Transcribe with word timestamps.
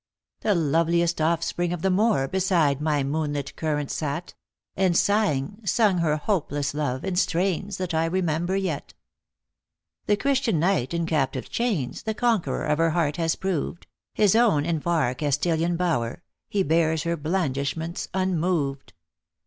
The 0.39 0.55
loveliest 0.55 1.21
offspring 1.21 1.71
of 1.71 1.83
the 1.83 1.91
Moor 1.91 2.27
Beside 2.27 2.81
my 2.81 3.03
moon 3.03 3.33
lit 3.33 3.55
current 3.55 3.91
sat; 3.91 4.33
And, 4.75 4.97
sighing, 4.97 5.61
sung 5.63 5.99
her 5.99 6.17
hopeless 6.17 6.73
love, 6.73 7.05
In 7.05 7.15
strains, 7.15 7.77
that 7.77 7.93
I 7.93 8.05
remember 8.05 8.55
yet. 8.55 8.95
The 10.07 10.17
Christian 10.17 10.59
knight, 10.59 10.95
in 10.95 11.05
captive 11.05 11.49
chains, 11.51 12.01
The 12.01 12.15
conqueror 12.15 12.65
of 12.65 12.79
her 12.79 12.89
heart 12.89 13.17
has 13.17 13.35
proved; 13.35 13.85
His 14.15 14.35
own, 14.35 14.65
in 14.65 14.79
far 14.81 15.13
Castilian 15.13 15.77
bower, 15.77 16.23
He 16.49 16.63
bears 16.63 17.03
her 17.03 17.15
blandishments 17.15 18.07
unmoved. 18.11 18.93